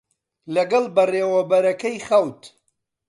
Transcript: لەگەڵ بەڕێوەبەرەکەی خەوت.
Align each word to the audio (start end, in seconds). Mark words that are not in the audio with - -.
لەگەڵ 0.53 0.83
بەڕێوەبەرەکەی 0.95 1.97
خەوت. 2.07 2.41